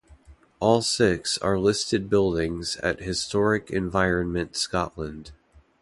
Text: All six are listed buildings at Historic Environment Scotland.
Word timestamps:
All 0.59 0.81
six 0.81 1.37
are 1.43 1.59
listed 1.59 2.09
buildings 2.09 2.75
at 2.77 3.01
Historic 3.01 3.69
Environment 3.69 4.57
Scotland. 4.57 5.29